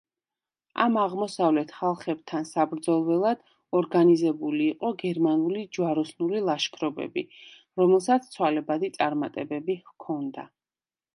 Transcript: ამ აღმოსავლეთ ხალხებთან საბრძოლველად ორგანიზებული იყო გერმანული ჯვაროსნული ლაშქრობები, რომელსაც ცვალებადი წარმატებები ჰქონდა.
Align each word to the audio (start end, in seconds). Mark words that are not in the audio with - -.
ამ 0.83 0.95
აღმოსავლეთ 0.99 1.73
ხალხებთან 1.79 2.47
საბრძოლველად 2.51 3.43
ორგანიზებული 3.79 4.65
იყო 4.69 4.91
გერმანული 5.05 5.65
ჯვაროსნული 5.79 6.41
ლაშქრობები, 6.49 7.25
რომელსაც 7.83 8.27
ცვალებადი 8.37 8.91
წარმატებები 9.01 9.77
ჰქონდა. 9.91 10.49